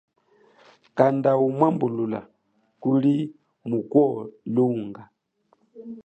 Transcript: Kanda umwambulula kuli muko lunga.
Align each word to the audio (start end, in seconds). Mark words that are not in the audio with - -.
Kanda 0.97 1.31
umwambulula 1.47 2.19
kuli 2.81 3.15
muko 3.69 4.01
lunga. 4.53 5.03